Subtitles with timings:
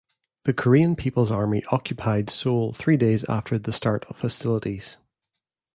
[0.45, 4.97] The Korean People's Army occupied Seoul three days after the start of hostilities.